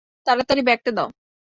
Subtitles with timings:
[0.27, 1.09] তাড়াতাড়ি ব্যাগ টা দাও।